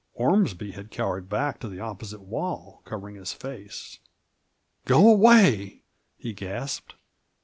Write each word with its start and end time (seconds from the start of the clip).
Ormsby 0.15 0.71
had 0.71 0.89
cowered 0.89 1.29
back 1.29 1.59
to 1.59 1.67
the 1.67 1.79
opposite 1.79 2.21
wall, 2.21 2.81
cov 2.85 3.03
ering 3.03 3.17
his 3.19 3.33
face." 3.33 3.99
Go 4.85 5.07
away 5.07 5.43
I" 5.45 5.81
he 6.23 6.33
gasped. 6.33 6.95